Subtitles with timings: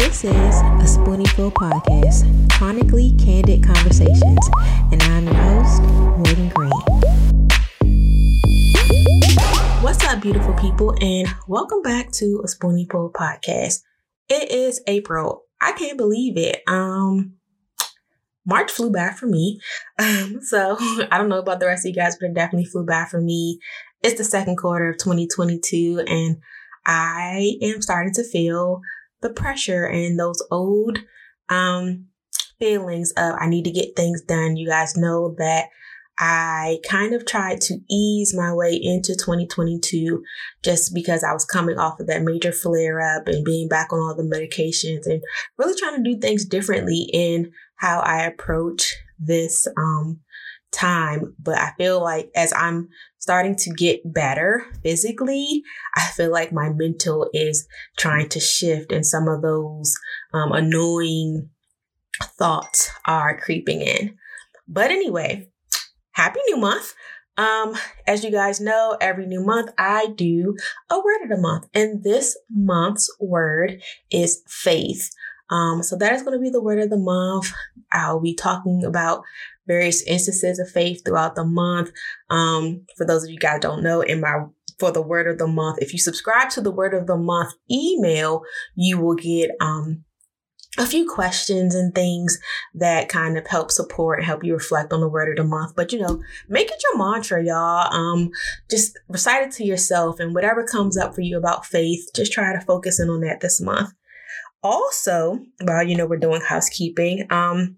[0.00, 4.48] This is a Spoonieful podcast, chronically candid conversations,
[4.90, 6.70] and I'm your host, Morgan Green.
[9.82, 13.82] What's up, beautiful people, and welcome back to a Spoonieful podcast.
[14.30, 15.42] It is April.
[15.60, 16.62] I can't believe it.
[16.66, 17.34] Um,
[18.46, 19.60] March flew by for me.
[19.98, 20.78] Um, so
[21.10, 23.20] I don't know about the rest of you guys, but it definitely flew by for
[23.20, 23.60] me.
[24.02, 26.38] It's the second quarter of 2022, and
[26.86, 28.80] I am starting to feel
[29.20, 30.98] the pressure and those old
[31.48, 32.06] um,
[32.58, 34.56] feelings of I need to get things done.
[34.56, 35.66] You guys know that
[36.22, 40.22] I kind of tried to ease my way into 2022
[40.62, 44.00] just because I was coming off of that major flare up and being back on
[44.00, 45.22] all the medications and
[45.56, 50.20] really trying to do things differently in how I approach this um,
[50.70, 51.34] time.
[51.38, 55.62] But I feel like as I'm starting to get better physically,
[55.94, 59.94] I feel like my mental is trying to shift and some of those
[60.34, 61.50] um, annoying
[62.38, 64.16] thoughts are creeping in.
[64.66, 65.48] But anyway,
[66.12, 66.94] happy new month.
[67.36, 67.74] Um,
[68.06, 70.56] as you guys know, every new month I do
[70.90, 73.80] a word of the month, and this month's word
[74.10, 75.10] is faith.
[75.50, 77.52] Um, so that is going to be the word of the month.
[77.92, 79.22] I'll be talking about
[79.66, 81.90] various instances of faith throughout the month.
[82.28, 84.44] Um, for those of you guys don't know, in my
[84.78, 87.52] for the word of the month, if you subscribe to the word of the month
[87.70, 88.42] email,
[88.74, 90.04] you will get um
[90.78, 92.38] a few questions and things
[92.74, 95.74] that kind of help support, help you reflect on the word of the month.
[95.74, 97.92] But you know, make it your mantra, y'all.
[97.92, 98.30] Um,
[98.70, 102.52] just recite it to yourself and whatever comes up for you about faith, just try
[102.52, 103.90] to focus in on that this month.
[104.62, 107.76] Also, while you know we're doing housekeeping, um,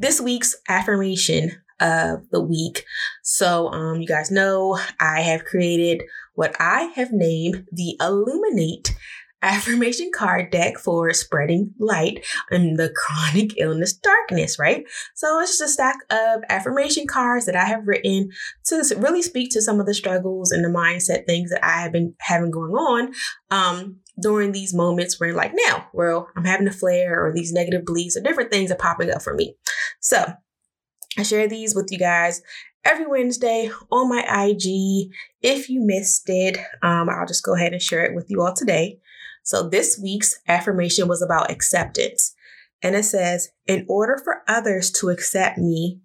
[0.00, 2.84] this week's affirmation of the week.
[3.22, 6.02] So, um, you guys know I have created
[6.34, 8.94] what I have named the Illuminate
[9.42, 14.84] affirmation card deck for spreading light in the chronic illness darkness, right?
[15.14, 18.30] So it's just a stack of affirmation cards that I have written
[18.66, 21.92] to really speak to some of the struggles and the mindset things that I have
[21.92, 23.12] been having going on.
[23.50, 27.86] Um, during these moments where like now, well, I'm having a flare or these negative
[27.86, 29.56] beliefs or different things are popping up for me.
[30.00, 30.34] So
[31.18, 32.42] I share these with you guys
[32.84, 35.10] every Wednesday on my IG.
[35.42, 38.54] If you missed it, um, I'll just go ahead and share it with you all
[38.54, 38.98] today.
[39.42, 42.34] So this week's affirmation was about acceptance.
[42.82, 46.00] And it says, in order for others to accept me,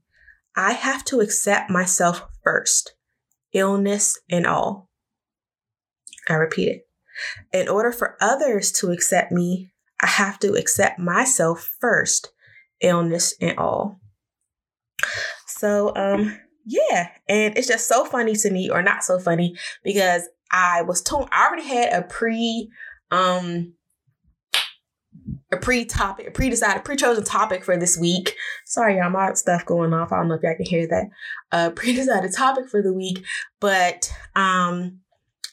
[0.56, 2.96] I have to accept myself first,
[3.54, 4.90] illness and all.
[6.30, 6.88] I repeat it.
[7.54, 9.72] In order for others to accept me,
[10.02, 12.34] I have to accept myself first,
[12.82, 14.00] illness and all.
[15.48, 20.24] So, um, yeah, and it's just so funny to me, or not so funny, because
[20.52, 22.70] I was told I already had a pre,
[23.12, 23.74] um,
[25.52, 28.36] a pre-topic, a pre-decided, pre-chosen topic for this week.
[28.66, 30.12] Sorry, y'all, my stuff going off.
[30.12, 31.10] I don't know if y'all can hear that.
[31.52, 33.24] Uh, pre-decided topic for the week,
[33.60, 35.00] but um,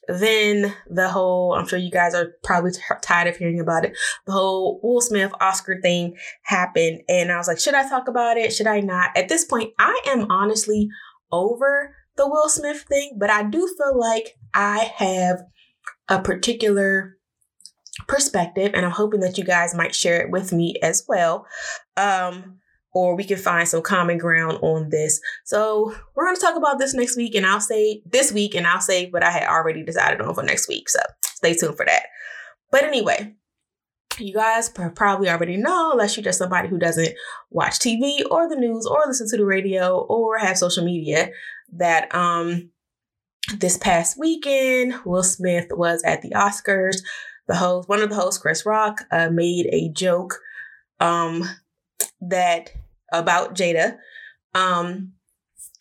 [0.08, 3.96] then the whole, I'm sure you guys are probably t- tired of hearing about it.
[4.26, 7.02] The whole Will Smith Oscar thing happened.
[7.08, 8.52] And I was like, should I talk about it?
[8.52, 9.16] Should I not?
[9.16, 10.88] At this point, I am honestly
[11.30, 15.44] over the Will Smith thing, but I do feel like I have
[16.08, 17.16] a particular
[18.08, 21.46] perspective and I'm hoping that you guys might share it with me as well.
[21.96, 22.58] Um,
[22.94, 25.20] or we can find some common ground on this.
[25.44, 28.66] So we're going to talk about this next week, and I'll say this week, and
[28.66, 30.90] I'll say what I had already decided on for next week.
[30.90, 32.02] So stay tuned for that.
[32.70, 33.34] But anyway,
[34.18, 37.14] you guys probably already know, unless you're just somebody who doesn't
[37.50, 41.30] watch TV or the news or listen to the radio or have social media,
[41.72, 42.70] that um
[43.56, 46.98] this past weekend, Will Smith was at the Oscars.
[47.48, 50.38] The host, one of the hosts, Chris Rock, uh, made a joke
[51.00, 51.44] um
[52.20, 52.70] that
[53.12, 53.98] about Jada,
[54.54, 55.12] um,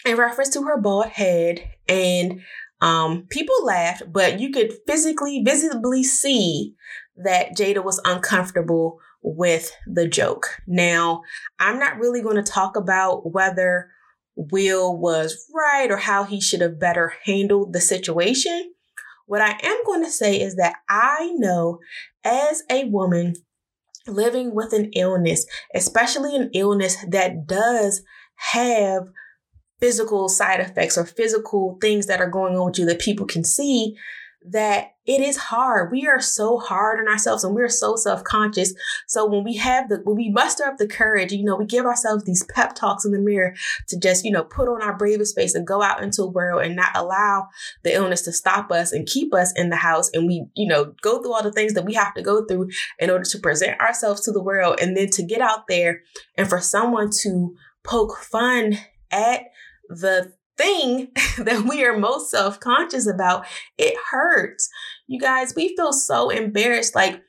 [0.05, 1.63] in reference to her bald head.
[1.87, 2.41] And
[2.81, 6.75] um, people laughed, but you could physically, visibly see
[7.15, 10.61] that Jada was uncomfortable with the joke.
[10.67, 11.21] Now,
[11.59, 13.91] I'm not really going to talk about whether
[14.35, 18.73] Will was right or how he should have better handled the situation.
[19.31, 21.79] What I am going to say is that I know
[22.21, 23.35] as a woman
[24.05, 28.01] living with an illness, especially an illness that does
[28.51, 29.07] have
[29.79, 33.45] physical side effects or physical things that are going on with you that people can
[33.45, 33.95] see,
[34.43, 35.91] that it is hard.
[35.91, 38.73] We are so hard on ourselves and we're so self-conscious.
[39.07, 41.85] So when we have the, when we muster up the courage, you know, we give
[41.85, 43.53] ourselves these pep talks in the mirror
[43.89, 46.63] to just, you know, put on our bravest face and go out into the world
[46.63, 47.47] and not allow
[47.83, 50.09] the illness to stop us and keep us in the house.
[50.13, 52.69] And we, you know, go through all the things that we have to go through
[52.97, 56.01] in order to present ourselves to the world and then to get out there
[56.35, 58.77] and for someone to poke fun
[59.11, 59.43] at
[59.87, 61.07] the thing
[61.39, 63.45] that we are most self conscious about,
[63.77, 64.69] it hurts.
[65.07, 66.95] You guys, we feel so embarrassed.
[66.95, 67.21] Like,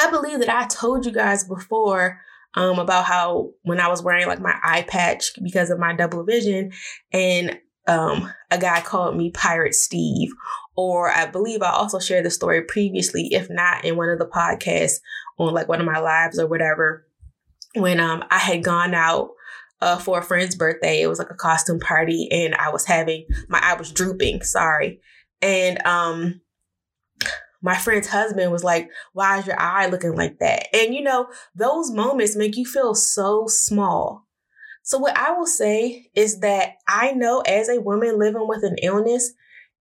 [0.00, 2.20] I believe that I told you guys before
[2.54, 6.24] um, about how when I was wearing like my eye patch because of my double
[6.24, 6.72] vision,
[7.12, 10.30] and um, a guy called me Pirate Steve.
[10.76, 14.26] Or I believe I also shared the story previously, if not in one of the
[14.26, 15.00] podcasts
[15.36, 17.04] on like one of my lives or whatever,
[17.74, 19.30] when um, I had gone out
[19.80, 21.02] uh, for a friend's birthday.
[21.02, 24.42] It was like a costume party, and I was having my eye was drooping.
[24.42, 25.00] Sorry,
[25.40, 26.40] and um,
[27.62, 31.28] my friend's husband was like, "Why is your eye looking like that?" And you know,
[31.54, 34.26] those moments make you feel so small.
[34.82, 38.76] So what I will say is that I know as a woman living with an
[38.82, 39.34] illness,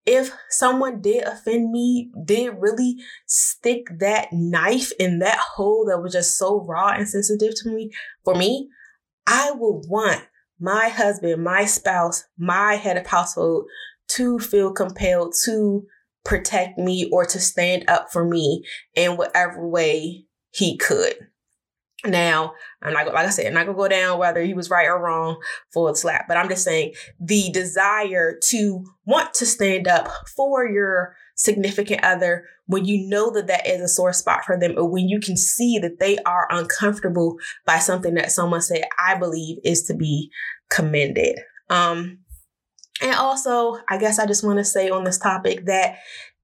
[0.06, 6.12] if someone did offend me, did really stick that knife in that hole that was
[6.12, 7.92] just so raw and sensitive to me,
[8.26, 8.70] for me,
[9.28, 10.24] I would want
[10.60, 13.66] my husband, my spouse, my head of household
[14.10, 15.86] to feel compelled to
[16.24, 18.64] protect me or to stand up for me
[18.96, 21.16] in whatever way he could.
[22.06, 24.88] Now, I'm not like I said, I'm not gonna go down whether he was right
[24.88, 25.42] or wrong
[25.74, 30.70] for a slap, but I'm just saying the desire to want to stand up for
[30.70, 34.88] your significant other when you know that that is a sore spot for them or
[34.90, 39.58] when you can see that they are uncomfortable by something that someone said i believe
[39.64, 40.32] is to be
[40.70, 41.40] commended.
[41.70, 42.20] Um
[43.02, 45.98] and also i guess i just want to say on this topic that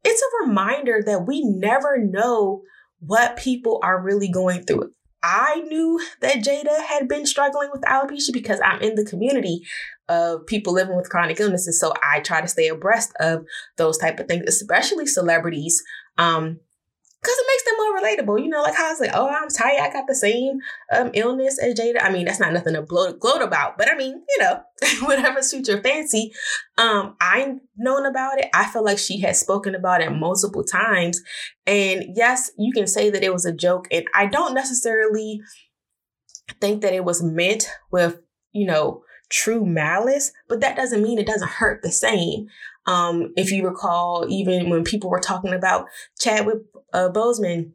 [0.03, 2.61] it's a reminder that we never know
[2.99, 4.91] what people are really going through
[5.23, 9.61] I knew that Jada had been struggling with alopecia because I'm in the community
[10.09, 11.79] of people living with chronic illnesses.
[11.79, 13.45] So I try to stay abreast of
[13.77, 15.81] those type of things, especially celebrities.
[16.17, 16.59] Um,
[17.23, 18.43] because it makes them more relatable.
[18.43, 19.79] You know, like how it's like, oh, I'm tired.
[19.79, 20.59] I got the same
[20.91, 22.03] um, illness as Jada.
[22.03, 24.61] I mean, that's not nothing to gloat about, but I mean, you know,
[25.03, 26.33] whatever suits your fancy.
[26.77, 28.49] Um, I've known about it.
[28.53, 31.21] I feel like she has spoken about it multiple times.
[31.65, 33.87] And yes, you can say that it was a joke.
[33.89, 35.41] And I don't necessarily
[36.59, 38.19] think that it was meant with,
[38.51, 42.47] you know, true malice, but that doesn't mean it doesn't hurt the same.
[42.85, 45.87] Um, if you recall, even when people were talking about
[46.19, 46.59] Chadwick
[46.93, 47.71] uh, Boseman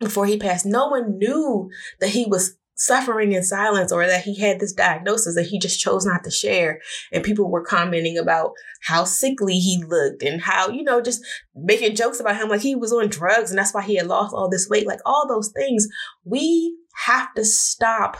[0.00, 4.38] before he passed, no one knew that he was suffering in silence or that he
[4.38, 6.80] had this diagnosis that he just chose not to share.
[7.12, 8.52] And people were commenting about
[8.82, 11.24] how sickly he looked and how, you know, just
[11.54, 14.32] making jokes about him like he was on drugs and that's why he had lost
[14.32, 14.86] all this weight.
[14.86, 15.88] Like all those things.
[16.24, 18.16] We have to stop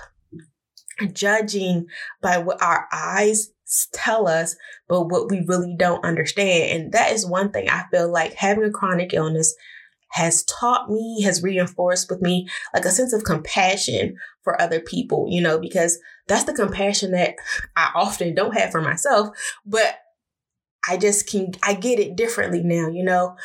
[1.12, 1.86] judging
[2.20, 3.52] by what our eyes
[3.92, 4.56] tell us,
[4.88, 6.70] but what we really don't understand.
[6.70, 9.54] And that is one thing I feel like having a chronic illness
[10.12, 15.26] has taught me, has reinforced with me like a sense of compassion for other people,
[15.28, 17.34] you know, because that's the compassion that
[17.76, 19.28] I often don't have for myself,
[19.66, 19.98] but
[20.88, 23.36] I just can, I get it differently now, you know.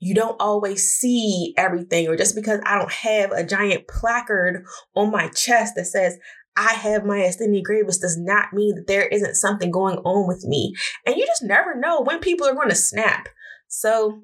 [0.00, 4.64] You don't always see everything, or just because I don't have a giant placard
[4.94, 6.18] on my chest that says,
[6.58, 10.44] I have my myasthenia gravis does not mean that there isn't something going on with
[10.44, 10.74] me.
[11.06, 13.28] And you just never know when people are going to snap.
[13.68, 14.22] So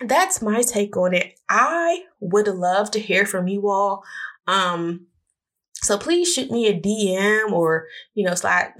[0.00, 1.34] that's my take on it.
[1.48, 4.04] I would love to hear from you all.
[4.46, 5.08] Um,
[5.86, 8.72] so please shoot me a DM or, you know, slide,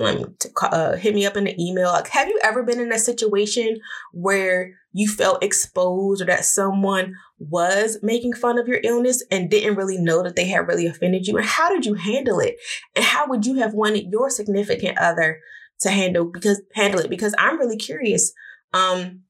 [0.61, 1.93] uh, hit me up in the email.
[1.93, 3.79] Like, have you ever been in a situation
[4.13, 9.77] where you felt exposed or that someone was making fun of your illness and didn't
[9.77, 11.37] really know that they had really offended you?
[11.37, 12.57] And how did you handle it?
[12.97, 15.39] And how would you have wanted your significant other
[15.83, 17.09] to handle because handle it?
[17.09, 18.33] Because I'm really curious.
[18.73, 19.21] Um,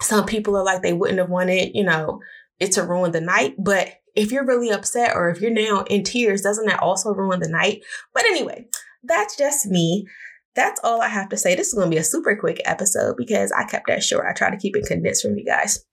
[0.00, 2.20] some people are like they wouldn't have wanted, you know,
[2.60, 6.02] it to ruin the night, but if you're really upset or if you're now in
[6.02, 7.82] tears, doesn't that also ruin the night?
[8.12, 8.66] But anyway,
[9.02, 10.06] that's just me.
[10.54, 11.54] That's all I have to say.
[11.54, 14.26] This is going to be a super quick episode because I kept that short.
[14.28, 15.84] I try to keep it condensed from you guys.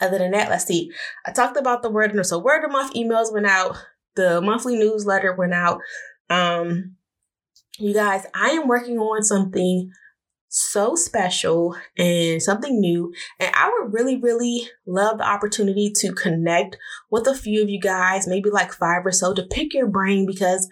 [0.00, 0.90] Other than that, let's see.
[1.26, 2.14] I talked about the word.
[2.26, 3.76] So word of month emails went out.
[4.14, 5.80] The monthly newsletter went out.
[6.28, 6.96] Um,
[7.78, 9.90] you guys, I am working on something
[10.48, 13.12] so special and something new.
[13.38, 16.76] And I would really, really love the opportunity to connect
[17.10, 20.26] with a few of you guys, maybe like five or so, to pick your brain
[20.26, 20.68] because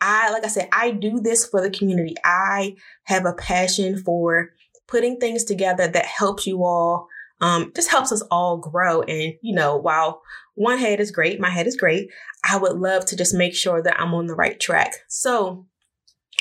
[0.00, 2.16] I, like I said, I do this for the community.
[2.24, 2.74] I
[3.04, 4.50] have a passion for
[4.88, 7.08] putting things together that helps you all
[7.42, 9.02] um, just helps us all grow.
[9.02, 10.22] And, you know, while
[10.54, 12.08] one head is great, my head is great,
[12.48, 14.94] I would love to just make sure that I'm on the right track.
[15.08, 15.66] So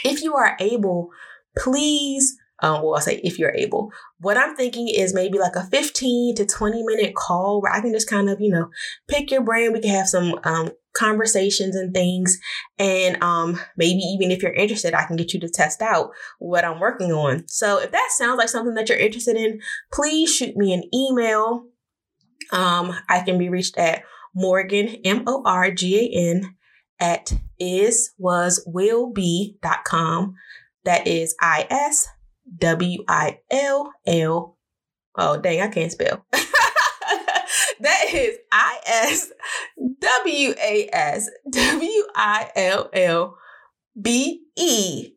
[0.06, 1.10] if you are able,
[1.58, 3.92] please um, well, I'll say if you're able.
[4.20, 7.92] What I'm thinking is maybe like a 15 to 20 minute call where I can
[7.92, 8.70] just kind of, you know,
[9.08, 9.74] pick your brain.
[9.74, 12.38] We can have some um, conversations and things.
[12.78, 16.64] And um, maybe even if you're interested, I can get you to test out what
[16.64, 17.48] I'm working on.
[17.48, 19.60] So if that sounds like something that you're interested in,
[19.92, 21.66] please shoot me an email.
[22.52, 24.04] Um, I can be reached at
[24.36, 26.56] Morgan, M O R G A N,
[27.00, 30.36] at is was will be.com.
[30.84, 32.08] That is I S
[32.58, 34.58] W I L L.
[35.18, 36.26] Oh, dang, I can't spell.
[36.32, 39.32] that is I S
[40.00, 43.38] W A S W I L L
[44.00, 45.14] B E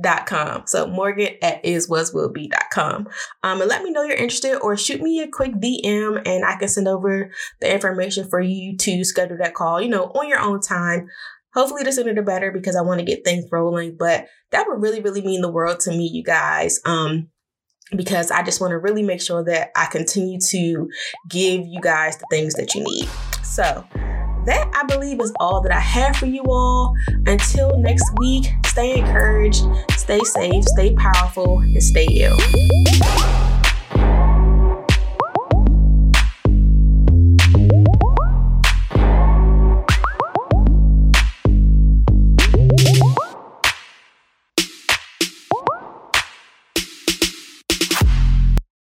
[0.00, 0.62] dot com.
[0.66, 3.08] So Morgan at iswaswillbe.com.
[3.42, 6.56] Um, and let me know you're interested or shoot me a quick DM and I
[6.56, 10.40] can send over the information for you to schedule that call, you know, on your
[10.40, 11.08] own time.
[11.54, 13.96] Hopefully the sooner the better because I want to get things rolling.
[13.96, 16.80] But that would really, really mean the world to me, you guys.
[16.84, 17.28] Um,
[17.94, 20.88] because I just want to really make sure that I continue to
[21.28, 23.08] give you guys the things that you need.
[23.42, 23.84] So,
[24.46, 26.94] that I believe is all that I have for you all.
[27.26, 29.64] Until next week, stay encouraged,
[29.96, 33.43] stay safe, stay powerful, and stay ill.